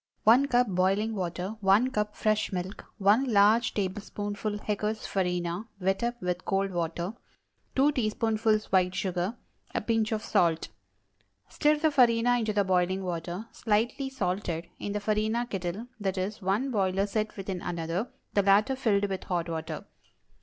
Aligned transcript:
✠ 0.01 0.03
1 0.23 0.47
cup 0.47 0.65
boiling 0.65 1.13
water. 1.13 1.57
1 1.61 1.91
cup 1.91 2.15
fresh 2.15 2.51
milk. 2.51 2.85
1 2.97 3.25
large 3.31 3.75
tablespoonful 3.75 4.57
Hecker's 4.57 5.05
Farina, 5.05 5.67
wet 5.79 6.01
up 6.01 6.19
with 6.23 6.43
cold 6.43 6.71
water. 6.71 7.13
2 7.75 7.91
teaspoonfuls 7.91 8.65
white 8.71 8.95
sugar. 8.95 9.37
A 9.75 9.79
pinch 9.81 10.11
of 10.11 10.23
salt. 10.23 10.69
Stir 11.49 11.77
the 11.77 11.91
farina 11.91 12.39
into 12.39 12.51
the 12.51 12.63
boiling 12.63 13.03
water 13.03 13.45
(slightly 13.51 14.09
salted) 14.09 14.67
in 14.79 14.93
the 14.93 14.99
farina 14.99 15.45
kettle 15.45 15.85
(i. 16.03 16.09
e., 16.09 16.31
one 16.39 16.71
boiler 16.71 17.05
set 17.05 17.37
within 17.37 17.61
another, 17.61 18.09
the 18.33 18.41
latter 18.41 18.75
filled 18.75 19.05
with 19.07 19.25
hot 19.25 19.47
water). 19.49 19.85